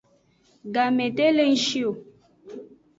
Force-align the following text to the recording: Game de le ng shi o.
Game 0.73 1.05
de 1.17 1.27
le 1.35 1.43
ng 1.51 1.57
shi 1.65 1.81
o. 1.89 1.91